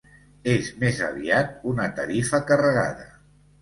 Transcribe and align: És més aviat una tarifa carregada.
És 0.53 0.71
més 0.85 1.03
aviat 1.09 1.53
una 1.75 1.89
tarifa 2.01 2.45
carregada. 2.53 3.11